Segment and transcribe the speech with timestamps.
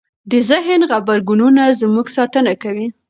[0.31, 2.87] د ذهن غبرګونونه زموږ ساتنه کوي.